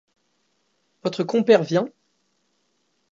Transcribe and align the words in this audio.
Votre 1.03 1.23
compère 1.23 1.61
vient? 1.63 1.87